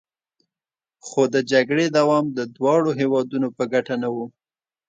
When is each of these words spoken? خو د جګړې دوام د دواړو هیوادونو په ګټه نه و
خو 1.07 1.21
د 1.33 1.35
جګړې 1.51 1.85
دوام 1.97 2.25
د 2.37 2.39
دواړو 2.55 2.89
هیوادونو 2.99 3.47
په 3.57 3.63
ګټه 3.73 3.95
نه 4.03 4.09
و 4.15 4.17